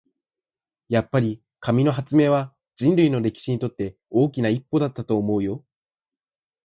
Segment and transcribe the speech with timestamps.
[0.89, 5.63] やっぱり、紙の発明は人類の歴史にとって大きな一歩だったと思うよ。